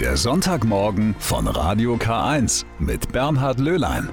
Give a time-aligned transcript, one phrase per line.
[0.00, 4.10] Der Sonntagmorgen von Radio K1 mit Bernhard Löhlein.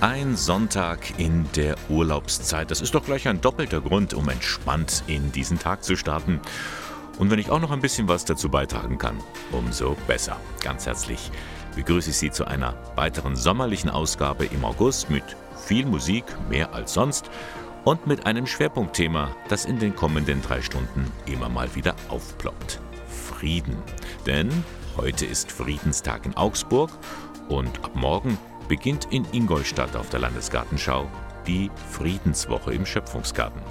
[0.00, 2.70] Ein Sonntag in der Urlaubszeit.
[2.70, 6.40] Das ist doch gleich ein doppelter Grund, um entspannt in diesen Tag zu starten.
[7.18, 9.18] Und wenn ich auch noch ein bisschen was dazu beitragen kann,
[9.52, 10.38] umso besser.
[10.62, 11.30] Ganz herzlich
[11.76, 15.24] begrüße ich Sie zu einer weiteren sommerlichen Ausgabe im August mit
[15.66, 17.30] viel Musik, mehr als sonst
[17.84, 22.80] und mit einem Schwerpunktthema, das in den kommenden drei Stunden immer mal wieder aufploppt.
[23.06, 23.76] Frieden.
[24.26, 24.50] Denn
[24.96, 26.90] heute ist Friedenstag in Augsburg
[27.48, 31.10] und ab morgen beginnt in Ingolstadt auf der Landesgartenschau
[31.46, 33.62] die Friedenswoche im Schöpfungsgarten.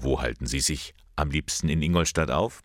[0.00, 2.62] Wo halten Sie sich am liebsten in Ingolstadt auf?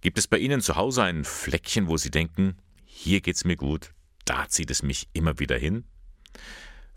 [0.00, 3.92] Gibt es bei Ihnen zu Hause ein Fleckchen, wo Sie denken, hier geht's mir gut,
[4.24, 5.84] da zieht es mich immer wieder hin?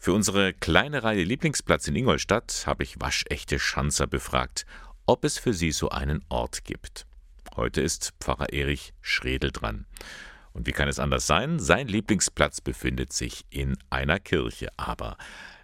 [0.03, 4.65] Für unsere kleine Reihe Lieblingsplatz in Ingolstadt habe ich waschechte Schanzer befragt,
[5.05, 7.05] ob es für sie so einen Ort gibt.
[7.55, 9.85] Heute ist Pfarrer Erich Schredel dran.
[10.53, 11.59] Und wie kann es anders sein?
[11.59, 15.17] Sein Lieblingsplatz befindet sich in einer Kirche, aber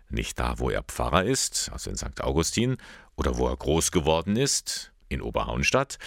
[0.07, 2.21] nicht da, wo er Pfarrer ist, also in St.
[2.21, 2.77] Augustin,
[3.15, 5.97] oder wo er groß geworden ist, in Oberhaunstadt.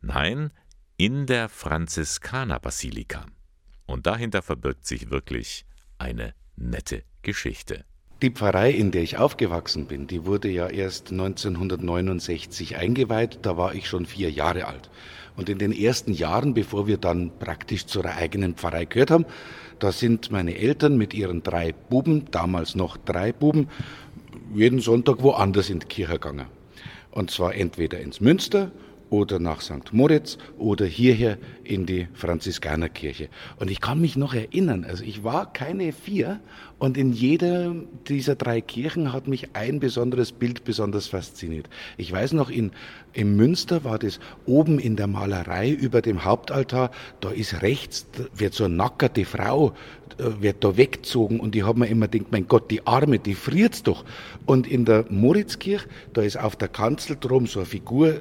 [0.00, 0.52] Nein,
[0.96, 3.26] in der Franziskanerbasilika.
[3.84, 5.66] Und dahinter verbirgt sich wirklich
[5.98, 7.84] eine nette Geschichte.
[8.22, 13.74] Die Pfarrei, in der ich aufgewachsen bin, die wurde ja erst 1969 eingeweiht, da war
[13.74, 14.88] ich schon vier Jahre alt.
[15.36, 19.26] Und in den ersten Jahren, bevor wir dann praktisch zur eigenen Pfarrei gehört haben,
[19.80, 23.68] da sind meine Eltern mit ihren drei Buben, damals noch drei Buben,
[24.54, 26.46] jeden Sonntag woanders in die Kirche gegangen.
[27.10, 28.70] Und zwar entweder ins Münster
[29.14, 29.92] oder nach St.
[29.92, 33.28] Moritz oder hierher in die Franziskanerkirche.
[33.58, 36.40] Und ich kann mich noch erinnern, also ich war keine vier
[36.78, 37.74] und in jeder
[38.08, 41.68] dieser drei Kirchen hat mich ein besonderes Bild besonders fasziniert.
[41.96, 42.72] Ich weiß noch, in,
[43.12, 48.54] im Münster war das oben in der Malerei über dem Hauptaltar, da ist rechts, wird
[48.54, 49.72] so eine nackerte Frau,
[50.18, 53.34] äh, wird da weggezogen und ich habe mir immer gedacht, mein Gott, die Arme, die
[53.34, 54.04] friert's doch.
[54.46, 58.20] Und in der Moritzkirche, da ist auf der Kanzel drum so eine Figur,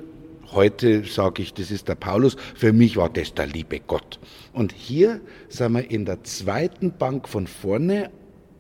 [0.54, 2.38] Heute sage ich, das ist der Paulus.
[2.54, 4.20] Für mich war das der liebe Gott.
[4.54, 5.20] Und hier
[5.50, 8.12] sind wir in der zweiten Bank von vorne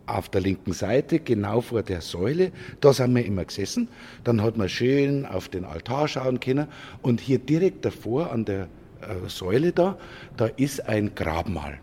[0.07, 2.51] auf der linken Seite, genau vor der Säule.
[2.81, 3.89] Da sind wir immer gesessen.
[4.23, 6.67] Dann hat man schön auf den Altar schauen können.
[7.03, 8.69] Und hier direkt davor an der
[9.01, 9.95] äh, Säule da,
[10.35, 11.79] da ist ein Grabmal.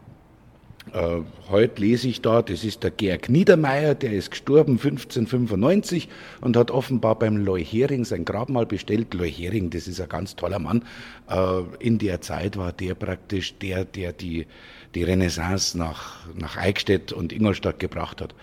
[0.92, 6.08] Äh, heute lese ich da, das ist der Georg Niedermeyer, der ist gestorben 1595
[6.40, 9.14] und hat offenbar beim Leuhering sein Grabmal bestellt.
[9.14, 10.84] Leuhering, das ist ein ganz toller Mann.
[11.28, 14.46] Äh, in der Zeit war der praktisch der, der die,
[14.94, 18.34] die Renaissance nach, nach Eichstätt und Ingolstadt gebracht hat.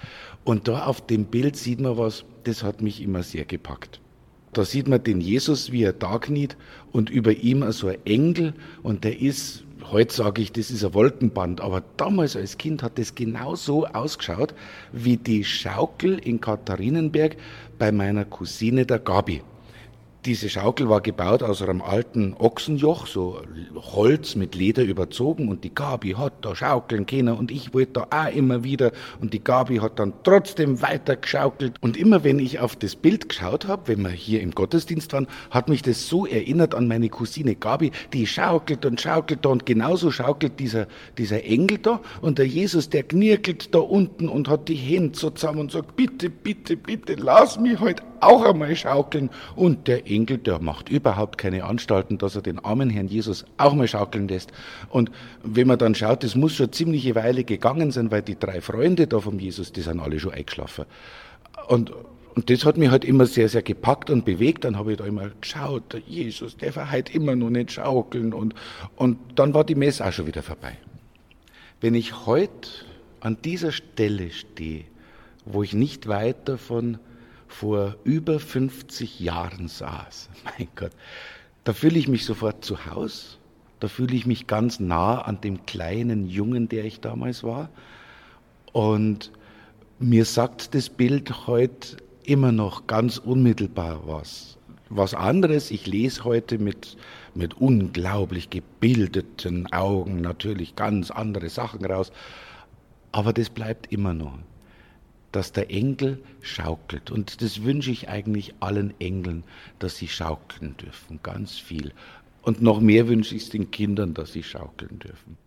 [0.45, 3.99] Und da auf dem Bild sieht man was, das hat mich immer sehr gepackt.
[4.53, 6.55] Da sieht man den Jesus, wie er da kniet
[6.93, 10.93] und über ihm so ein Engel und der ist Heute sage ich, das ist ein
[10.93, 14.53] Wolkenband, aber damals als Kind hat das genau so ausgeschaut
[14.91, 17.37] wie die Schaukel in Katharinenberg
[17.77, 19.41] bei meiner Cousine der Gabi.
[20.25, 23.41] Diese Schaukel war gebaut aus einem alten Ochsenjoch, so
[23.75, 28.07] Holz mit Leder überzogen und die Gabi hat da schaukeln können und ich wollte da
[28.09, 28.91] auch immer wieder
[29.21, 31.75] und die Gabi hat dann trotzdem weiter geschaukelt.
[31.81, 35.27] Und immer wenn ich auf das Bild geschaut habe, wenn wir hier im Gottesdienst waren,
[35.51, 39.65] hat mich das so erinnert an meine Cousine Gabi, die schaukelt und schaukelt da und
[39.65, 44.67] genauso schaukelt dieser, dieser Engel da und der Jesus, der knirkelt da unten und hat
[44.67, 49.29] die Hände so zusammen und sagt, bitte, bitte, bitte, lass mich heute auch einmal schaukeln.
[49.55, 53.73] Und der Engel, der macht überhaupt keine Anstalten, dass er den armen Herrn Jesus auch
[53.73, 54.51] mal schaukeln lässt.
[54.89, 55.11] Und
[55.43, 59.07] wenn man dann schaut, das muss schon ziemliche Weile gegangen sein, weil die drei Freunde
[59.07, 60.85] da vom Jesus, die sind alle schon eingeschlafen.
[61.67, 61.91] Und,
[62.35, 64.63] und das hat mich halt immer sehr, sehr gepackt und bewegt.
[64.63, 68.33] Dann habe ich da immer geschaut, der Jesus, der war halt immer noch nicht schaukeln.
[68.33, 68.55] Und,
[68.95, 70.77] und dann war die Messe auch schon wieder vorbei.
[71.81, 72.69] Wenn ich heute
[73.19, 74.85] an dieser Stelle stehe,
[75.45, 76.97] wo ich nicht weit davon
[77.59, 80.29] vor über 50 Jahren saß.
[80.43, 80.91] Mein Gott,
[81.63, 83.39] da fühle ich mich sofort zu Haus,
[83.79, 87.69] da fühle ich mich ganz nah an dem kleinen Jungen, der ich damals war.
[88.73, 89.31] Und
[89.97, 94.59] mir sagt das Bild heute immer noch ganz unmittelbar was.
[94.89, 96.95] Was anderes, ich lese heute mit,
[97.33, 102.11] mit unglaublich gebildeten Augen natürlich ganz andere Sachen raus,
[103.11, 104.37] aber das bleibt immer noch
[105.31, 107.11] dass der Engel schaukelt.
[107.11, 109.43] Und das wünsche ich eigentlich allen Engeln,
[109.79, 111.93] dass sie schaukeln dürfen, ganz viel.
[112.41, 115.37] Und noch mehr wünsche ich es den Kindern, dass sie schaukeln dürfen.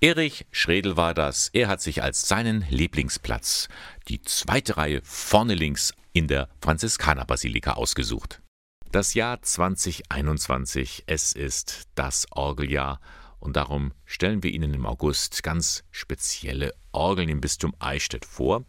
[0.00, 1.50] Erich Schredel war das.
[1.52, 3.68] Er hat sich als seinen Lieblingsplatz
[4.06, 8.40] die zweite Reihe vorne links in der Franziskanerbasilika ausgesucht.
[8.92, 13.00] Das Jahr 2021, es ist das Orgeljahr
[13.40, 18.64] und darum stellen wir Ihnen im August ganz spezielle Orgeln im Bistum Eichstätt vor.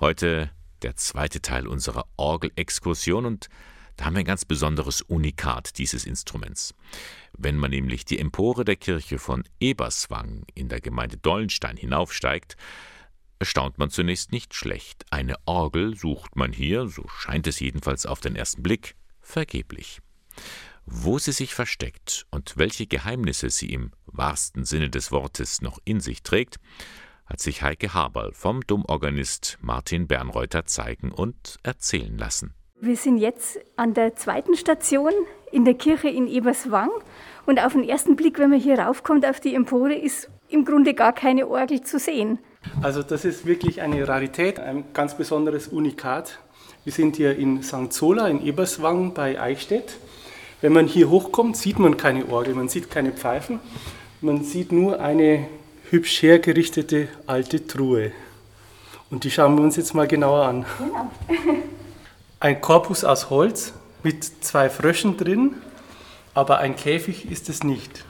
[0.00, 0.50] Heute
[0.80, 3.50] der zweite Teil unserer Orgelexkursion und
[3.96, 6.74] da haben wir ein ganz besonderes Unikat dieses Instruments.
[7.36, 12.56] Wenn man nämlich die Empore der Kirche von Eberswang in der Gemeinde Dollenstein hinaufsteigt,
[13.40, 15.04] erstaunt man zunächst nicht schlecht.
[15.10, 20.00] Eine Orgel sucht man hier, so scheint es jedenfalls auf den ersten Blick, vergeblich.
[20.86, 26.00] Wo sie sich versteckt und welche Geheimnisse sie im wahrsten Sinne des Wortes noch in
[26.00, 26.58] sich trägt,
[27.30, 32.54] hat sich Heike Haberl vom Dummorganist Martin Bernreuter zeigen und erzählen lassen.
[32.80, 35.12] Wir sind jetzt an der zweiten Station
[35.52, 36.90] in der Kirche in Eberswang
[37.46, 40.92] und auf den ersten Blick, wenn man hier raufkommt auf die Empore, ist im Grunde
[40.94, 42.38] gar keine Orgel zu sehen.
[42.82, 46.40] Also das ist wirklich eine Rarität, ein ganz besonderes Unikat.
[46.84, 47.92] Wir sind hier in St.
[47.92, 49.98] Zola in Eberswang bei Eichstätt.
[50.60, 53.60] Wenn man hier hochkommt, sieht man keine Orgel, man sieht keine Pfeifen,
[54.20, 55.46] man sieht nur eine
[55.90, 58.12] hübsch hergerichtete alte Truhe.
[59.10, 60.64] Und die schauen wir uns jetzt mal genauer an.
[60.78, 61.10] Genau.
[62.38, 65.56] Ein Korpus aus Holz mit zwei Fröschen drin,
[66.32, 68.06] aber ein Käfig ist es nicht.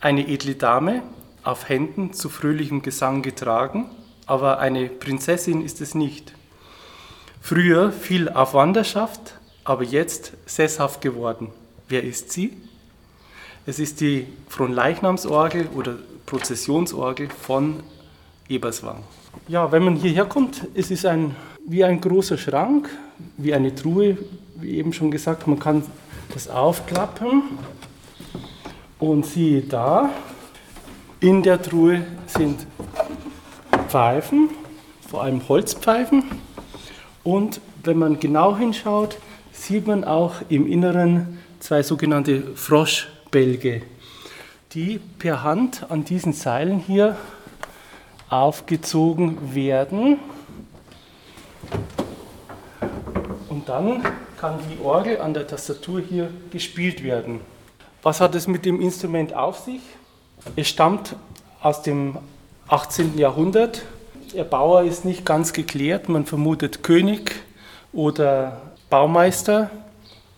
[0.00, 1.02] Eine edle Dame,
[1.42, 3.90] auf Händen zu fröhlichem Gesang getragen,
[4.26, 6.32] aber eine Prinzessin ist es nicht.
[7.40, 11.48] Früher viel auf Wanderschaft, aber jetzt sesshaft geworden.
[11.88, 12.56] Wer ist sie?
[13.66, 15.98] Es ist die Fronleichnamsorgel oder
[16.30, 17.82] Prozessionsorgel von
[18.48, 19.02] Eberswang.
[19.48, 21.34] Ja, wenn man hierher kommt, es ist ein,
[21.66, 22.88] wie ein großer Schrank,
[23.36, 24.16] wie eine Truhe,
[24.54, 25.82] wie eben schon gesagt, man kann
[26.32, 27.42] das aufklappen
[29.00, 30.10] und siehe da,
[31.18, 32.64] in der Truhe sind
[33.88, 34.50] Pfeifen,
[35.08, 36.22] vor allem Holzpfeifen.
[37.24, 39.18] Und wenn man genau hinschaut,
[39.52, 43.82] sieht man auch im Inneren zwei sogenannte Froschbälge,
[44.74, 47.16] die per Hand an diesen Seilen hier
[48.28, 50.20] aufgezogen werden.
[53.48, 54.04] Und dann
[54.38, 57.40] kann die Orgel an der Tastatur hier gespielt werden.
[58.02, 59.80] Was hat es mit dem Instrument auf sich?
[60.54, 61.16] Es stammt
[61.60, 62.16] aus dem
[62.68, 63.18] 18.
[63.18, 63.82] Jahrhundert.
[64.32, 66.08] Der Bauer ist nicht ganz geklärt.
[66.08, 67.32] Man vermutet König
[67.92, 69.70] oder Baumeister,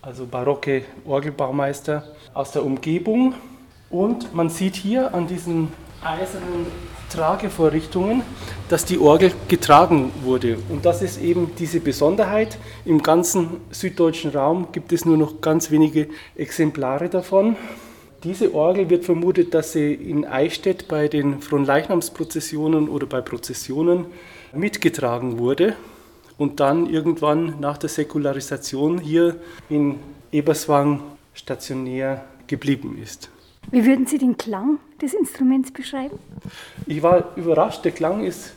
[0.00, 3.34] also barocke Orgelbaumeister aus der Umgebung.
[3.92, 5.68] Und man sieht hier an diesen
[6.02, 6.66] eisernen
[7.10, 8.22] Tragevorrichtungen,
[8.70, 10.56] dass die Orgel getragen wurde.
[10.70, 12.58] Und das ist eben diese Besonderheit.
[12.86, 17.56] Im ganzen süddeutschen Raum gibt es nur noch ganz wenige Exemplare davon.
[18.24, 24.06] Diese Orgel wird vermutet, dass sie in Eichstätt bei den Fronleichnamsprozessionen oder bei Prozessionen
[24.54, 25.76] mitgetragen wurde
[26.38, 29.36] und dann irgendwann nach der Säkularisation hier
[29.68, 29.98] in
[30.30, 31.02] Eberswang
[31.34, 33.28] stationär geblieben ist.
[33.72, 36.18] Wie würden Sie den Klang des Instruments beschreiben?
[36.86, 38.52] Ich war überrascht, der Klang ist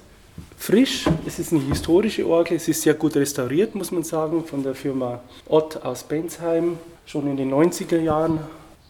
[0.58, 4.62] frisch, es ist eine historische Orgel, es ist sehr gut restauriert, muss man sagen, von
[4.62, 8.40] der Firma Ott aus Bensheim, schon in den 90er Jahren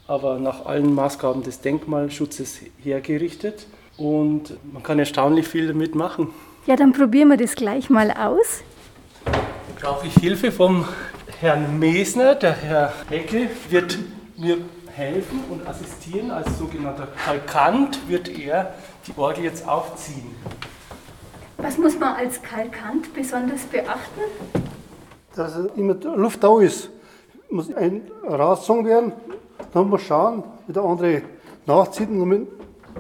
[0.07, 3.67] aber nach allen Maßgaben des Denkmalschutzes hergerichtet.
[3.97, 6.29] Und man kann erstaunlich viel damit machen.
[6.67, 8.61] Ja, dann probieren wir das gleich mal aus.
[9.79, 10.85] Brauche ich Hilfe vom
[11.39, 12.35] Herrn Mesner.
[12.35, 13.97] Der Herr Heckel wird
[14.37, 14.57] mir
[14.95, 16.31] helfen und assistieren.
[16.31, 18.73] Als sogenannter Kalkant wird er
[19.07, 20.35] die Orgel jetzt aufziehen.
[21.57, 24.21] Was muss man als Kalkant besonders beachten?
[25.35, 26.89] Dass immer Luft da ist.
[27.49, 29.13] Muss ein rausgezogen werden
[29.75, 31.21] dann muss man schauen, wie der andere
[31.65, 32.47] nachzieht und dann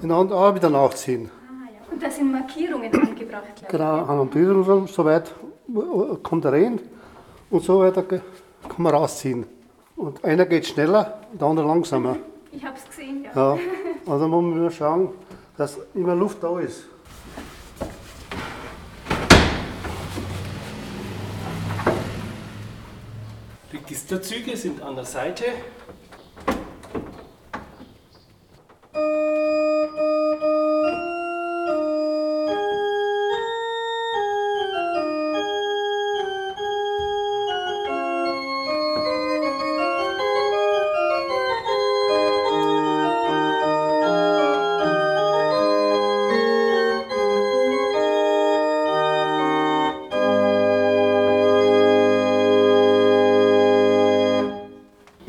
[0.01, 1.31] den anderen auch wieder nachziehen.
[1.47, 1.93] Ah, ja.
[1.93, 3.43] Und da sind Markierungen angebracht.
[3.69, 5.33] Genau, an einem Bügel, so weit
[6.21, 6.81] kommt er rein
[7.49, 8.21] und so weiter kann
[8.77, 9.45] man rausziehen.
[9.95, 12.17] Und einer geht schneller, der andere langsamer.
[12.51, 13.55] Ich habe es gesehen, ja.
[13.55, 13.59] ja.
[14.05, 15.09] Also muss man nur schauen,
[15.57, 16.85] dass immer Luft da ist.
[23.71, 25.45] Registerzüge sind an der Seite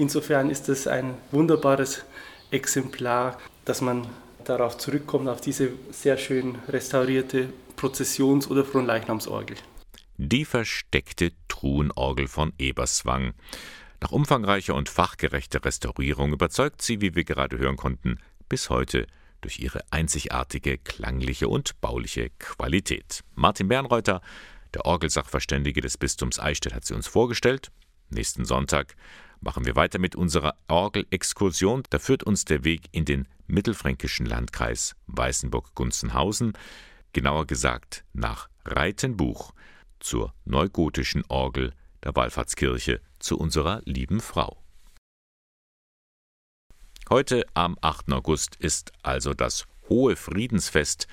[0.07, 2.05] Insofern ist es ein wunderbares
[2.53, 4.07] Exemplar, dass man
[4.45, 9.57] darauf zurückkommt, auf diese sehr schön restaurierte Prozessions- oder Fronleichnamsorgel.
[10.17, 13.35] Die versteckte Truhenorgel von Eberswang.
[14.01, 19.09] Nach umfangreicher und fachgerechter Restaurierung überzeugt sie, wie wir gerade hören konnten, bis heute
[19.41, 23.25] durch ihre einzigartige klangliche und bauliche Qualität.
[23.35, 24.21] Martin Bernreuter,
[24.73, 27.73] der Orgelsachverständige des Bistums Eichstätt, hat sie uns vorgestellt.
[28.09, 28.95] Nächsten Sonntag
[29.41, 31.83] machen wir weiter mit unserer Orgelexkursion.
[31.91, 36.53] Da führt uns der Weg in den mittelfränkischen Landkreis Weißenburg-Gunzenhausen,
[37.13, 39.53] genauer gesagt nach Reitenbuch,
[40.01, 41.73] zur neugotischen Orgel
[42.05, 44.63] der Wallfahrtskirche zu unserer lieben Frau.
[47.09, 48.13] Heute am 8.
[48.13, 51.07] August ist also das Hohe Friedensfest,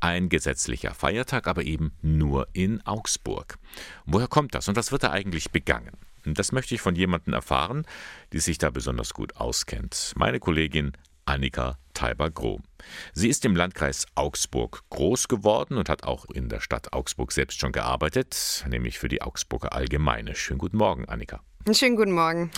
[0.00, 3.58] ein gesetzlicher Feiertag, aber eben nur in Augsburg.
[4.06, 5.96] Woher kommt das und was wird da eigentlich begangen?
[6.26, 7.86] Das möchte ich von jemandem erfahren,
[8.32, 10.14] die sich da besonders gut auskennt.
[10.16, 10.92] Meine Kollegin
[11.26, 12.60] Annika Teiber-Groh.
[13.12, 17.60] Sie ist im Landkreis Augsburg groß geworden und hat auch in der Stadt Augsburg selbst
[17.60, 20.34] schon gearbeitet, nämlich für die Augsburger Allgemeine.
[20.34, 21.40] Schönen guten Morgen, Annika.
[21.72, 22.50] Schönen guten Morgen.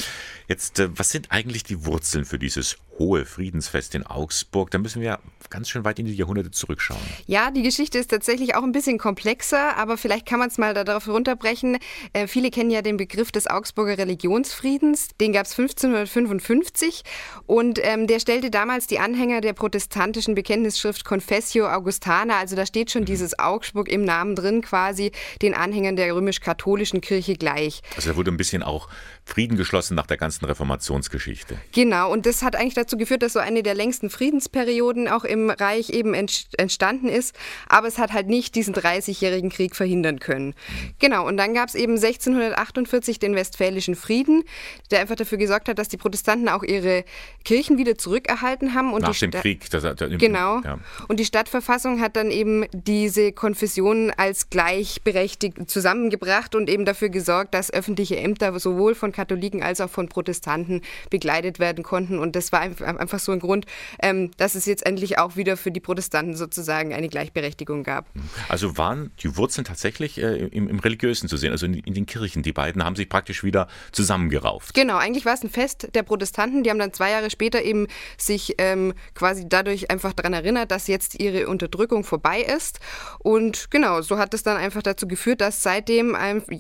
[0.48, 4.70] Jetzt, äh, was sind eigentlich die Wurzeln für dieses hohe Friedensfest in Augsburg?
[4.70, 5.18] Da müssen wir
[5.50, 7.00] ganz schön weit in die Jahrhunderte zurückschauen.
[7.26, 10.74] Ja, die Geschichte ist tatsächlich auch ein bisschen komplexer, aber vielleicht kann man es mal
[10.74, 11.78] darauf runterbrechen.
[12.12, 15.08] Äh, viele kennen ja den Begriff des Augsburger Religionsfriedens.
[15.20, 17.02] Den gab es 1555
[17.46, 22.90] und ähm, der stellte damals die Anhänger der protestantischen Bekenntnisschrift Confessio Augustana, also da steht
[22.90, 23.06] schon mhm.
[23.06, 25.12] dieses Augsburg im Namen drin, quasi
[25.42, 27.82] den Anhängern der römisch-katholischen Kirche gleich.
[27.96, 28.88] Also da wurde ein bisschen auch
[29.26, 31.58] Frieden geschlossen nach der ganzen Reformationsgeschichte.
[31.72, 35.50] Genau, und das hat eigentlich dazu geführt, dass so eine der längsten Friedensperioden auch im
[35.50, 37.36] Reich eben entstanden ist.
[37.68, 40.54] Aber es hat halt nicht diesen 30-jährigen Krieg verhindern können.
[41.00, 44.44] Genau, und dann gab es eben 1648 den Westfälischen Frieden,
[44.92, 47.04] der einfach dafür gesorgt hat, dass die Protestanten auch ihre
[47.44, 48.92] Kirchen wieder zurückerhalten haben.
[48.92, 49.68] Und nach dem Sta Krieg.
[49.70, 50.60] Das, das, genau.
[50.60, 50.78] Ja.
[51.08, 57.54] Und die Stadtverfassung hat dann eben diese Konfessionen als gleichberechtigt zusammengebracht und eben dafür gesorgt,
[57.54, 62.18] dass öffentliche Ämter sowohl von Katholiken als auch von Protestanten begleitet werden konnten.
[62.18, 63.66] Und das war einfach so ein Grund,
[64.02, 68.06] ähm, dass es jetzt endlich auch wieder für die Protestanten sozusagen eine Gleichberechtigung gab.
[68.48, 72.06] Also waren die Wurzeln tatsächlich äh, im, im, Religiösen zu sehen, also in, in, den
[72.06, 72.42] Kirchen.
[72.42, 74.74] Die beiden haben sich praktisch wieder zusammengerauft.
[74.74, 76.62] Genau, eigentlich war es ein Fest der Protestanten.
[76.62, 77.86] Die haben dann zwei Jahre später eben
[78.18, 82.80] sich ähm, quasi dadurch einfach daran erinnert, dass jetzt ihre Unterdrückung vorbei ist.
[83.18, 86.16] Und genau, so hat es dann einfach dazu geführt, dass seitdem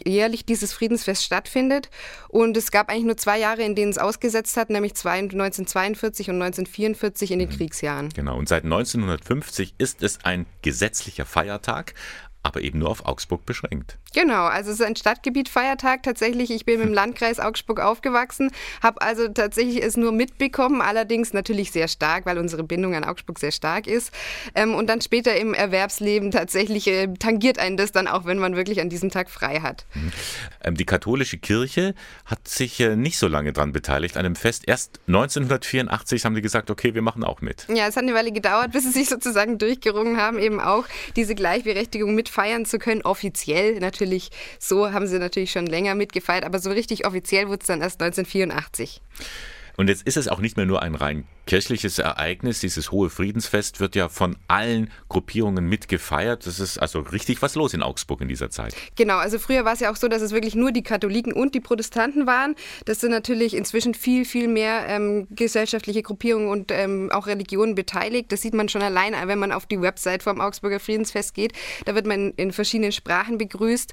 [0.06, 1.90] jährlich dieses Friedensfest stattfindet.
[2.28, 6.42] Und es gab eigentlich nur zwei Jahre, in denen es ausgesetzt hat, nämlich 1942 und
[6.42, 7.54] 1944 in den mhm.
[7.54, 8.10] Kriegsjahren.
[8.10, 11.94] Genau, und seit 1950 ist es ein gesetzlicher Feiertag,
[12.42, 13.98] aber eben nur auf Augsburg beschränkt.
[14.16, 16.50] Genau, also es ist ein Stadtgebiet-Feiertag tatsächlich.
[16.50, 18.50] Ich bin im Landkreis Augsburg aufgewachsen,
[18.82, 23.38] habe also tatsächlich es nur mitbekommen, allerdings natürlich sehr stark, weil unsere Bindung an Augsburg
[23.38, 24.14] sehr stark ist.
[24.54, 28.56] Ähm, und dann später im Erwerbsleben tatsächlich äh, tangiert einen das dann auch, wenn man
[28.56, 29.84] wirklich an diesem Tag frei hat.
[29.92, 30.12] Mhm.
[30.64, 31.94] Ähm, die katholische Kirche
[32.24, 34.62] hat sich äh, nicht so lange daran beteiligt an dem Fest.
[34.66, 37.66] Erst 1984 haben die gesagt, okay, wir machen auch mit.
[37.68, 41.34] Ja, es hat eine Weile gedauert, bis sie sich sozusagen durchgerungen haben, eben auch diese
[41.34, 46.44] Gleichberechtigung mit feiern zu können, offiziell natürlich natürlich, so haben sie natürlich schon länger mitgefeiert,
[46.44, 49.02] aber so richtig offiziell wurde es dann erst 1984.
[49.76, 52.60] Und jetzt ist es auch nicht mehr nur ein rein kirchliches Ereignis.
[52.60, 56.46] Dieses hohe Friedensfest wird ja von allen Gruppierungen mitgefeiert.
[56.46, 58.74] Das ist also richtig was los in Augsburg in dieser Zeit.
[58.96, 61.54] Genau, also früher war es ja auch so, dass es wirklich nur die Katholiken und
[61.54, 62.56] die Protestanten waren.
[62.84, 68.32] Das sind natürlich inzwischen viel, viel mehr ähm, gesellschaftliche Gruppierungen und ähm, auch Religionen beteiligt.
[68.32, 71.52] Das sieht man schon allein, wenn man auf die Website vom Augsburger Friedensfest geht.
[71.84, 73.92] Da wird man in verschiedenen Sprachen begrüßt.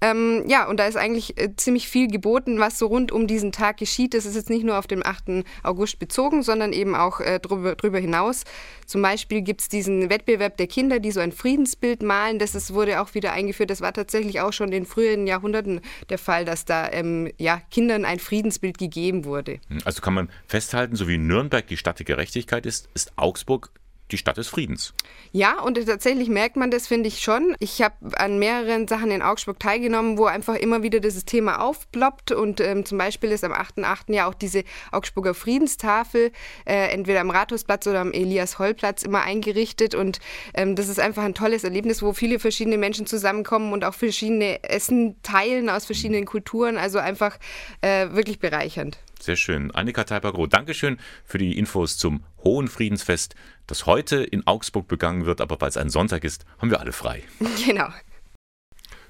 [0.00, 3.52] Ähm, ja, und da ist eigentlich äh, ziemlich viel geboten, was so rund um diesen
[3.52, 4.14] Tag geschieht.
[4.14, 5.23] Das ist jetzt nicht nur auf dem 8.
[5.62, 8.44] August bezogen, sondern eben auch äh, drüber, drüber hinaus.
[8.86, 12.38] Zum Beispiel gibt es diesen Wettbewerb der Kinder, die so ein Friedensbild malen.
[12.38, 13.70] Das ist, wurde auch wieder eingeführt.
[13.70, 18.04] Das war tatsächlich auch schon in früheren Jahrhunderten der Fall, dass da ähm, ja, Kindern
[18.04, 19.60] ein Friedensbild gegeben wurde.
[19.84, 23.70] Also kann man festhalten, so wie Nürnberg die Stadt der Gerechtigkeit ist, ist Augsburg
[24.10, 24.94] die Stadt des Friedens.
[25.32, 27.56] Ja, und tatsächlich merkt man das, finde ich schon.
[27.58, 32.32] Ich habe an mehreren Sachen in Augsburg teilgenommen, wo einfach immer wieder dieses Thema aufploppt.
[32.32, 34.12] Und ähm, zum Beispiel ist am 8.8.
[34.14, 36.32] ja auch diese Augsburger Friedenstafel
[36.66, 39.94] äh, entweder am Rathausplatz oder am Elias-Holl-Platz immer eingerichtet.
[39.94, 40.20] Und
[40.52, 44.62] ähm, das ist einfach ein tolles Erlebnis, wo viele verschiedene Menschen zusammenkommen und auch verschiedene
[44.62, 46.76] Essen teilen aus verschiedenen Kulturen.
[46.76, 47.38] Also einfach
[47.80, 48.98] äh, wirklich bereichernd.
[49.24, 49.70] Sehr schön.
[49.70, 53.34] Annika Teiper-Groh, Dankeschön für die Infos zum Hohen Friedensfest,
[53.66, 56.92] das heute in Augsburg begangen wird, aber weil es ein Sonntag ist, haben wir alle
[56.92, 57.22] frei.
[57.64, 57.88] Genau.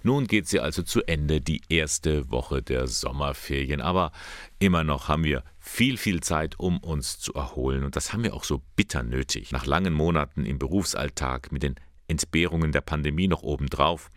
[0.06, 3.80] Nun geht sie also zu Ende, die erste Woche der Sommerferien.
[3.80, 4.12] Aber
[4.58, 7.84] immer noch haben wir viel, viel Zeit, um uns zu erholen.
[7.84, 9.50] Und das haben wir auch so bitter nötig.
[9.50, 14.10] Nach langen Monaten im Berufsalltag mit den Entbehrungen der Pandemie noch obendrauf.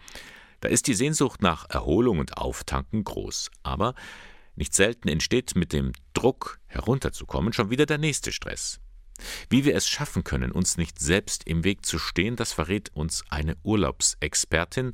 [0.60, 3.50] Da ist die Sehnsucht nach Erholung und Auftanken groß.
[3.64, 3.96] Aber
[4.58, 8.80] Nicht selten entsteht mit dem Druck, herunterzukommen, schon wieder der nächste Stress.
[9.50, 13.24] Wie wir es schaffen können, uns nicht selbst im Weg zu stehen, das verrät uns
[13.30, 14.94] eine Urlaubsexpertin,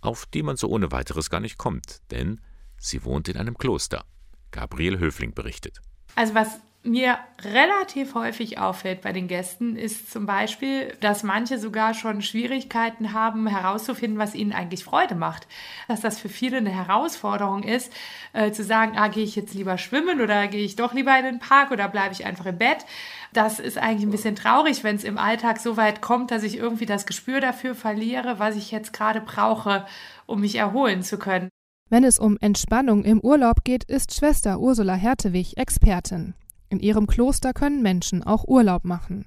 [0.00, 2.40] auf die man so ohne weiteres gar nicht kommt, denn
[2.78, 4.04] sie wohnt in einem Kloster.
[4.50, 5.80] Gabriel Höfling berichtet.
[6.14, 11.92] Also was mir relativ häufig auffällt bei den Gästen, ist zum Beispiel, dass manche sogar
[11.92, 15.46] schon Schwierigkeiten haben, herauszufinden, was ihnen eigentlich Freude macht.
[15.88, 17.92] Dass das für viele eine Herausforderung ist,
[18.32, 21.24] äh, zu sagen, ah, gehe ich jetzt lieber schwimmen oder gehe ich doch lieber in
[21.24, 22.86] den Park oder bleibe ich einfach im Bett.
[23.32, 26.56] Das ist eigentlich ein bisschen traurig, wenn es im Alltag so weit kommt, dass ich
[26.56, 29.84] irgendwie das Gespür dafür verliere, was ich jetzt gerade brauche,
[30.26, 31.48] um mich erholen zu können.
[31.90, 36.34] Wenn es um Entspannung im Urlaub geht, ist Schwester Ursula Hertewig Expertin.
[36.70, 39.26] In ihrem Kloster können Menschen auch Urlaub machen.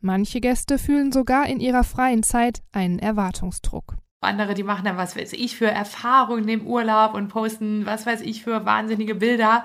[0.00, 3.96] Manche Gäste fühlen sogar in ihrer freien Zeit einen Erwartungsdruck.
[4.20, 8.20] Andere, die machen dann, was weiß ich, für Erfahrungen im Urlaub und posten, was weiß
[8.22, 9.64] ich, für wahnsinnige Bilder.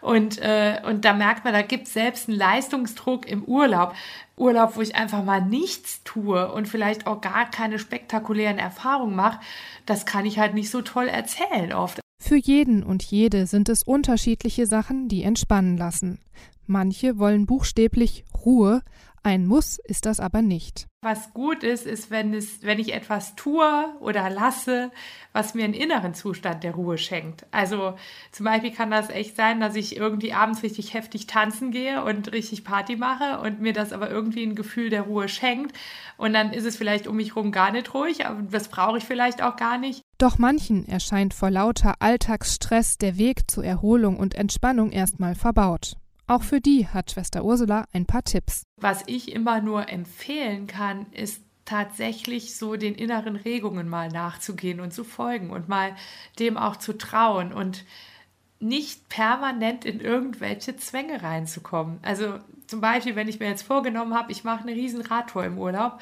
[0.00, 3.94] Und, äh, und da merkt man, da gibt es selbst einen Leistungsdruck im Urlaub.
[4.36, 9.38] Urlaub, wo ich einfach mal nichts tue und vielleicht auch gar keine spektakulären Erfahrungen mache,
[9.86, 12.00] das kann ich halt nicht so toll erzählen oft.
[12.20, 16.18] Für jeden und jede sind es unterschiedliche Sachen, die entspannen lassen.
[16.66, 18.82] Manche wollen buchstäblich Ruhe,
[19.24, 20.88] ein Muss ist das aber nicht.
[21.02, 24.90] Was gut ist, ist, wenn, es, wenn ich etwas tue oder lasse,
[25.32, 27.46] was mir einen inneren Zustand der Ruhe schenkt.
[27.52, 27.94] Also
[28.32, 32.32] zum Beispiel kann das echt sein, dass ich irgendwie abends richtig heftig tanzen gehe und
[32.32, 35.76] richtig Party mache und mir das aber irgendwie ein Gefühl der Ruhe schenkt.
[36.16, 39.04] Und dann ist es vielleicht um mich herum gar nicht ruhig, aber das brauche ich
[39.04, 40.02] vielleicht auch gar nicht.
[40.18, 45.96] Doch manchen erscheint vor lauter Alltagsstress der Weg zur Erholung und Entspannung erstmal verbaut.
[46.26, 48.64] Auch für die hat Schwester Ursula ein paar Tipps.
[48.76, 54.92] Was ich immer nur empfehlen kann, ist tatsächlich so den inneren Regungen mal nachzugehen und
[54.92, 55.94] zu folgen und mal
[56.38, 57.84] dem auch zu trauen und
[58.58, 61.98] nicht permanent in irgendwelche Zwänge reinzukommen.
[62.02, 65.58] Also zum Beispiel, wenn ich mir jetzt vorgenommen habe, ich mache eine riesen Radtour im
[65.58, 66.00] Urlaub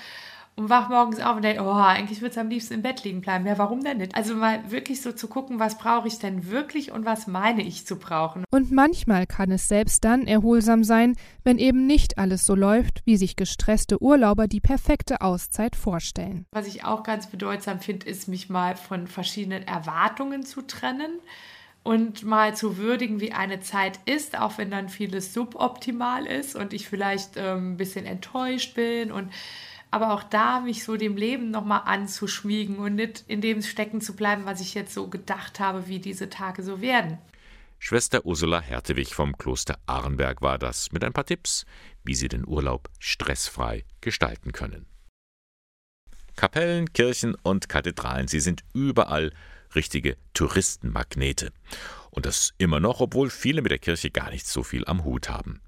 [0.61, 3.23] und wach morgens auf und denke, oh, eigentlich würde es am liebsten im Bett liegen
[3.23, 3.47] bleiben.
[3.47, 4.15] Ja, warum denn nicht?
[4.15, 7.87] Also mal wirklich so zu gucken, was brauche ich denn wirklich und was meine ich
[7.87, 8.45] zu brauchen.
[8.51, 13.17] Und manchmal kann es selbst dann erholsam sein, wenn eben nicht alles so läuft, wie
[13.17, 16.45] sich gestresste Urlauber die perfekte Auszeit vorstellen.
[16.53, 21.21] Was ich auch ganz bedeutsam finde, ist, mich mal von verschiedenen Erwartungen zu trennen
[21.83, 26.75] und mal zu würdigen, wie eine Zeit ist, auch wenn dann vieles suboptimal ist und
[26.75, 29.31] ich vielleicht ähm, ein bisschen enttäuscht bin und
[29.91, 34.15] aber auch da mich so dem Leben nochmal anzuschmiegen und nicht in dem stecken zu
[34.15, 37.19] bleiben, was ich jetzt so gedacht habe, wie diese Tage so werden.
[37.79, 41.65] Schwester Ursula Hertewig vom Kloster Arnberg war das mit ein paar Tipps,
[42.05, 44.87] wie Sie den Urlaub stressfrei gestalten können.
[46.37, 49.33] Kapellen, Kirchen und Kathedralen, sie sind überall
[49.75, 51.53] richtige Touristenmagnete.
[52.11, 55.29] Und das immer noch, obwohl viele mit der Kirche gar nicht so viel am Hut
[55.29, 55.61] haben.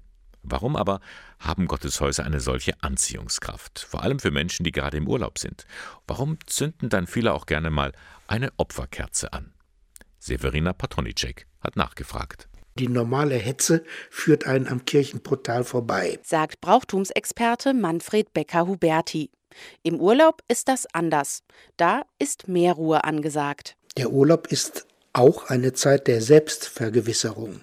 [0.43, 0.99] Warum aber
[1.39, 5.65] haben Gotteshäuser eine solche Anziehungskraft, vor allem für Menschen, die gerade im Urlaub sind?
[6.05, 7.93] Warum zünden dann viele auch gerne mal
[8.27, 9.53] eine Opferkerze an?
[10.19, 12.47] Severina Patronicek hat nachgefragt.
[12.77, 19.29] Die normale Hetze führt einen am Kirchenportal vorbei, sagt Brauchtumsexperte Manfred Becker-Huberti.
[19.83, 21.43] Im Urlaub ist das anders.
[21.77, 23.77] Da ist mehr Ruhe angesagt.
[23.95, 27.61] Der Urlaub ist auch eine Zeit der Selbstvergewisserung.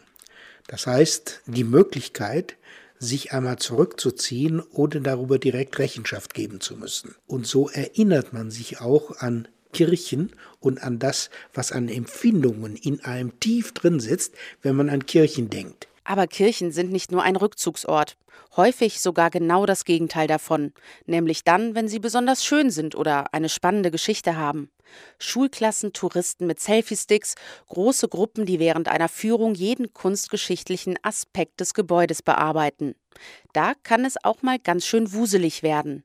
[0.69, 2.57] Das heißt, die Möglichkeit,
[3.01, 7.17] sich einmal zurückzuziehen, ohne darüber direkt Rechenschaft geben zu müssen.
[7.27, 13.01] Und so erinnert man sich auch an Kirchen und an das, was an Empfindungen in
[13.01, 15.89] einem tief drin sitzt, wenn man an Kirchen denkt.
[16.05, 18.17] Aber Kirchen sind nicht nur ein Rückzugsort,
[18.57, 20.73] häufig sogar genau das Gegenteil davon,
[21.07, 24.71] nämlich dann, wenn sie besonders schön sind oder eine spannende Geschichte haben.
[25.19, 27.35] Schulklassen, Touristen mit Selfie-Sticks,
[27.69, 32.95] große Gruppen, die während einer Führung jeden kunstgeschichtlichen Aspekt des Gebäudes bearbeiten.
[33.53, 36.05] Da kann es auch mal ganz schön wuselig werden.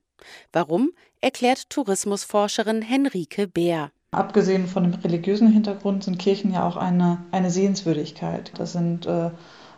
[0.51, 3.91] Warum, erklärt Tourismusforscherin Henrike Bär.
[4.12, 8.51] Abgesehen von dem religiösen Hintergrund sind Kirchen ja auch eine, eine Sehenswürdigkeit.
[8.58, 9.31] Das sind äh,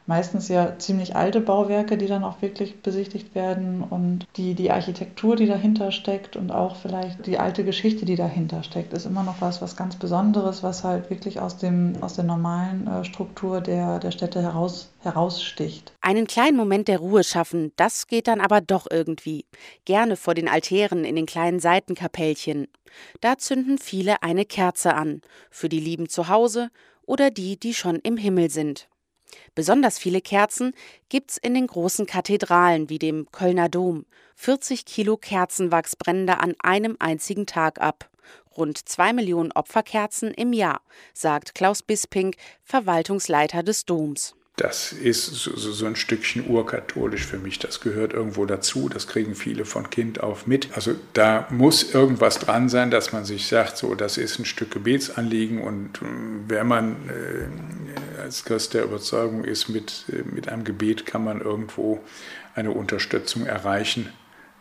[0.08, 5.36] meistens ja ziemlich alte Bauwerke, die dann auch wirklich besichtigt werden und die, die Architektur,
[5.36, 9.42] die dahinter steckt und auch vielleicht die alte Geschichte, die dahinter steckt, ist immer noch
[9.42, 14.00] was, was ganz Besonderes, was halt wirklich aus, dem, aus der normalen äh, Struktur der,
[14.00, 15.94] der Städte heraus, heraussticht.
[16.02, 19.46] Einen kleinen Moment der Ruhe schaffen, das geht dann aber doch irgendwie.
[19.86, 22.68] Gerne vor den Altären in den kleinen Seitenkapellchen.
[23.20, 26.70] Da zünden viele eine Kerze an, für die Lieben zu Hause
[27.06, 28.88] oder die, die schon im Himmel sind.
[29.56, 30.74] Besonders viele Kerzen
[31.10, 34.06] gibt's in den großen Kathedralen wie dem Kölner Dom.
[34.36, 38.10] 40 Kilo Kerzenwachs brennen da an einem einzigen Tag ab.
[38.56, 40.82] rund zwei Millionen Opferkerzen im Jahr,
[41.14, 44.37] sagt Klaus Bisping, Verwaltungsleiter des Doms.
[44.58, 47.60] Das ist so, ein Stückchen urkatholisch für mich.
[47.60, 48.90] Das gehört irgendwo dazu.
[48.90, 50.76] Das kriegen viele von Kind auf mit.
[50.76, 54.72] Also da muss irgendwas dran sein, dass man sich sagt, so, das ist ein Stück
[54.72, 55.62] Gebetsanliegen.
[55.62, 56.06] Und äh,
[56.48, 61.40] wenn man äh, als Christ der Überzeugung ist, mit, äh, mit einem Gebet kann man
[61.40, 62.00] irgendwo
[62.56, 64.12] eine Unterstützung erreichen,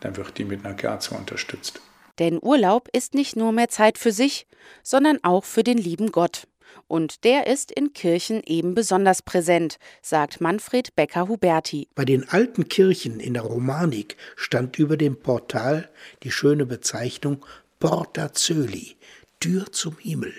[0.01, 1.81] dann wird die mit einer Kerze unterstützt.
[2.19, 4.45] Denn Urlaub ist nicht nur mehr Zeit für sich,
[4.83, 6.47] sondern auch für den lieben Gott.
[6.87, 11.87] Und der ist in Kirchen eben besonders präsent, sagt Manfred Becker-Huberti.
[11.95, 15.89] Bei den alten Kirchen in der Romanik stand über dem Portal
[16.23, 17.45] die schöne Bezeichnung
[17.79, 18.95] Porta Coeli,
[19.39, 20.33] Tür zum Himmel.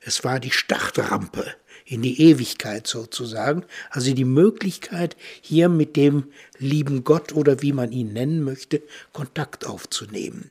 [0.00, 7.04] Es war die Startrampe in die Ewigkeit sozusagen, also die Möglichkeit, hier mit dem lieben
[7.04, 10.50] Gott oder wie man ihn nennen möchte, Kontakt aufzunehmen.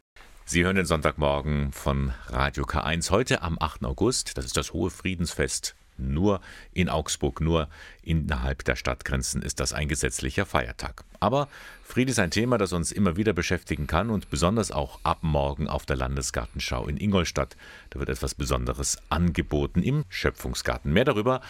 [0.51, 3.85] Sie hören den Sonntagmorgen von Radio K1 heute am 8.
[3.85, 4.35] August.
[4.35, 5.75] Das ist das hohe Friedensfest.
[5.95, 6.41] Nur
[6.73, 7.69] in Augsburg, nur
[8.01, 11.03] innerhalb der Stadtgrenzen ist das ein gesetzlicher Feiertag.
[11.19, 11.49] Aber
[11.83, 15.67] Friede ist ein Thema, das uns immer wieder beschäftigen kann und besonders auch ab morgen
[15.67, 17.55] auf der Landesgartenschau in Ingolstadt.
[17.91, 20.91] Da wird etwas Besonderes angeboten im Schöpfungsgarten.
[20.91, 21.41] Mehr darüber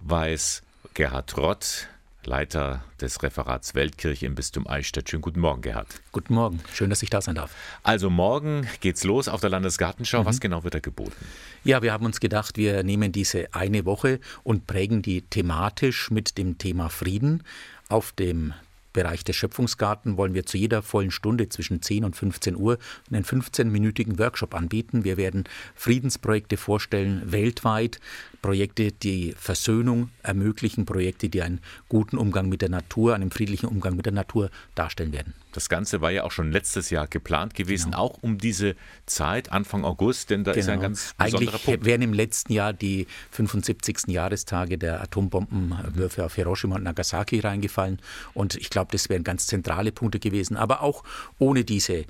[0.00, 1.86] weiß Gerhard Rott,
[2.30, 5.10] Leiter des Referats Weltkirche im Bistum Eichstätt.
[5.10, 5.88] Schönen guten Morgen, Gerhard.
[6.12, 7.52] Guten Morgen, schön, dass ich da sein darf.
[7.82, 10.20] Also morgen geht's los auf der Landesgartenschau.
[10.22, 10.26] Mhm.
[10.26, 11.26] Was genau wird da geboten?
[11.64, 16.38] Ja, wir haben uns gedacht, wir nehmen diese eine Woche und prägen die thematisch mit
[16.38, 17.42] dem Thema Frieden.
[17.88, 18.54] Auf dem
[18.92, 22.78] Bereich des Schöpfungsgarten wollen wir zu jeder vollen Stunde zwischen 10 und 15 Uhr
[23.10, 25.04] einen 15-minütigen Workshop anbieten.
[25.04, 28.00] Wir werden Friedensprojekte vorstellen, weltweit,
[28.42, 33.96] Projekte, die Versöhnung ermöglichen, Projekte, die einen guten Umgang mit der Natur, einen friedlichen Umgang
[33.96, 35.34] mit der Natur darstellen werden.
[35.52, 37.98] Das Ganze war ja auch schon letztes Jahr geplant gewesen, genau.
[38.04, 38.76] auch um diese
[39.06, 40.60] Zeit, Anfang August, denn da genau.
[40.60, 41.84] ist ein ganz besonderer Eigentlich Punkt.
[41.84, 44.08] wären im letzten Jahr die 75.
[44.08, 47.98] Jahrestage der Atombombenwürfe auf Hiroshima und Nagasaki reingefallen
[48.32, 50.56] und ich glaube, das wären ganz zentrale Punkte gewesen.
[50.56, 51.02] Aber auch
[51.38, 52.04] ohne diese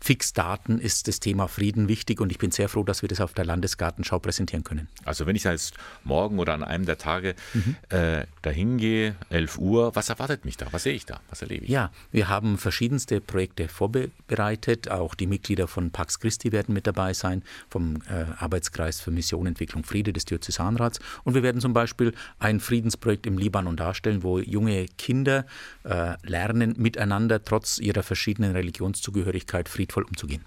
[0.00, 3.32] Fixdaten ist das Thema Frieden wichtig und ich bin sehr froh, dass wir das auf
[3.32, 4.88] der Landesgartenschau präsentieren können.
[5.04, 7.76] Also wenn ich da jetzt morgen oder an einem der Tage mhm.
[7.88, 10.66] äh, dahin gehe, 11 Uhr, was erwartet mich da?
[10.70, 11.20] Was sehe ich da?
[11.30, 11.70] Was erlebe ich?
[11.70, 14.90] Ja, wir haben verschiedenste Projekte vorbereitet.
[14.90, 19.46] Auch die Mitglieder von Pax Christi werden mit dabei sein, vom äh, Arbeitskreis für Mission,
[19.46, 21.00] Entwicklung, Friede des Diözesanrats.
[21.24, 25.44] Und wir werden zum Beispiel ein Friedensprojekt im Libanon darstellen, wo junge Kinder
[25.84, 30.44] äh, lernen, miteinander trotz ihrer verschiedenen Religionszugehörigkeit Frieden friedvoll umzugehen.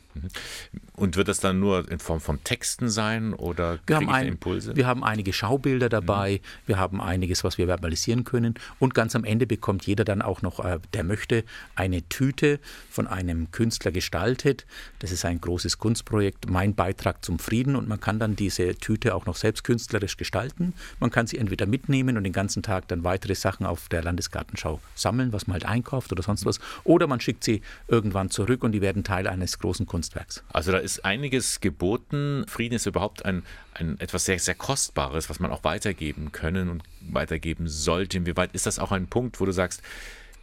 [1.01, 1.07] Mhm.
[1.11, 4.75] Und wird das dann nur in Form von Texten sein oder wir haben ein, Impulse?
[4.75, 6.67] Wir haben einige Schaubilder dabei, mhm.
[6.67, 10.41] wir haben einiges, was wir verbalisieren können und ganz am Ende bekommt jeder dann auch
[10.41, 11.43] noch, äh, der möchte,
[11.75, 12.59] eine Tüte
[12.89, 14.65] von einem Künstler gestaltet.
[14.99, 19.15] Das ist ein großes Kunstprojekt, mein Beitrag zum Frieden und man kann dann diese Tüte
[19.15, 20.73] auch noch selbst künstlerisch gestalten.
[20.99, 24.79] Man kann sie entweder mitnehmen und den ganzen Tag dann weitere Sachen auf der Landesgartenschau
[24.95, 28.71] sammeln, was man halt einkauft oder sonst was, oder man schickt sie irgendwann zurück und
[28.71, 30.43] die werden Teil eines großen Kunstwerks.
[30.53, 32.45] Also da ist einiges geboten.
[32.47, 36.83] Frieden ist überhaupt ein, ein etwas sehr, sehr Kostbares, was man auch weitergeben können und
[37.01, 38.17] weitergeben sollte.
[38.17, 39.81] Inwieweit ist das auch ein Punkt, wo du sagst,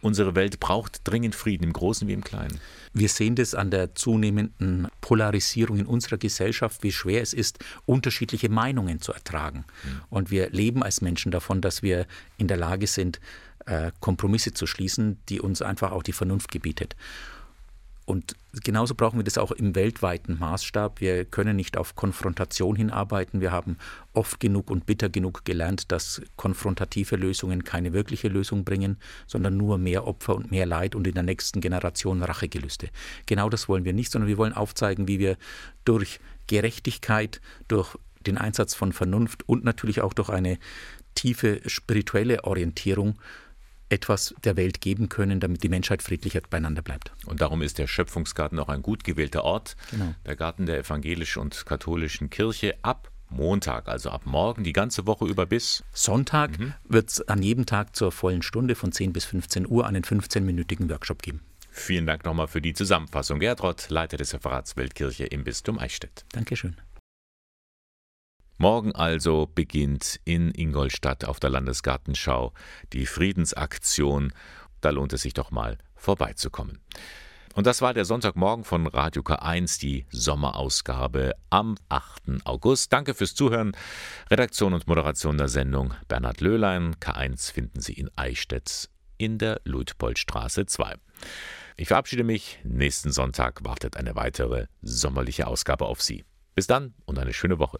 [0.01, 2.59] unsere Welt braucht dringend Frieden, im Großen wie im Kleinen?
[2.93, 8.49] Wir sehen das an der zunehmenden Polarisierung in unserer Gesellschaft, wie schwer es ist, unterschiedliche
[8.49, 9.65] Meinungen zu ertragen.
[9.83, 10.01] Mhm.
[10.09, 12.07] Und wir leben als Menschen davon, dass wir
[12.37, 13.19] in der Lage sind,
[13.65, 16.95] äh, Kompromisse zu schließen, die uns einfach auch die Vernunft gebietet.
[18.09, 20.99] Und genauso brauchen wir das auch im weltweiten Maßstab.
[20.99, 23.39] Wir können nicht auf Konfrontation hinarbeiten.
[23.39, 23.77] Wir haben
[24.13, 29.77] oft genug und bitter genug gelernt, dass konfrontative Lösungen keine wirkliche Lösung bringen, sondern nur
[29.77, 32.89] mehr Opfer und mehr Leid und in der nächsten Generation Rachegelüste.
[33.27, 35.37] Genau das wollen wir nicht, sondern wir wollen aufzeigen, wie wir
[35.85, 37.95] durch Gerechtigkeit, durch
[38.25, 40.57] den Einsatz von Vernunft und natürlich auch durch eine
[41.13, 43.19] tiefe spirituelle Orientierung
[43.89, 47.11] etwas der Welt geben können, damit die Menschheit friedlicher beieinander bleibt.
[47.25, 49.75] Und darum ist der Schöpfungsgarten auch ein gut gewählter Ort.
[49.91, 50.13] Genau.
[50.25, 55.25] Der Garten der evangelischen und katholischen Kirche ab Montag, also ab morgen, die ganze Woche
[55.25, 56.73] über bis Sonntag mhm.
[56.83, 60.89] wird es an jedem Tag zur vollen Stunde von 10 bis 15 Uhr einen 15-minütigen
[60.89, 61.41] Workshop geben.
[61.71, 63.39] Vielen Dank nochmal für die Zusammenfassung.
[63.39, 66.25] Gerd Rott, Leiter des Referats Weltkirche im Bistum Eichstätt.
[66.31, 66.75] Dankeschön.
[68.61, 72.51] Morgen also beginnt in Ingolstadt auf der Landesgartenschau
[72.91, 74.33] die Friedensaktion.
[74.81, 76.79] Da lohnt es sich doch mal vorbeizukommen.
[77.55, 82.43] Und das war der Sonntagmorgen von Radio K1, die Sommerausgabe am 8.
[82.43, 82.91] August.
[82.91, 83.71] Danke fürs Zuhören.
[84.29, 86.95] Redaktion und Moderation der Sendung Bernhard Löhlein.
[86.97, 90.95] K1 finden Sie in Eichstätt in der Luitpoldstraße 2.
[91.77, 92.59] Ich verabschiede mich.
[92.65, 96.25] Nächsten Sonntag wartet eine weitere sommerliche Ausgabe auf Sie.
[96.55, 97.79] Bis dann und eine schöne Woche.